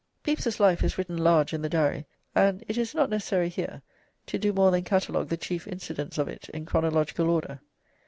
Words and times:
Pepys's 0.23 0.59
life 0.59 0.83
is 0.83 0.97
written 0.97 1.15
large 1.15 1.53
in 1.53 1.61
the 1.61 1.69
Diary, 1.69 2.05
and 2.33 2.63
it 2.67 2.75
is 2.75 2.95
not 2.95 3.07
necessary 3.11 3.49
here 3.49 3.83
to 4.25 4.39
do 4.39 4.51
more 4.51 4.71
than 4.71 4.83
catalogue 4.83 5.29
the 5.29 5.37
chief 5.37 5.67
incidents 5.67 6.17
of 6.17 6.27
it 6.27 6.49
in 6.49 6.65
chronological 6.65 7.29
order. 7.29 7.61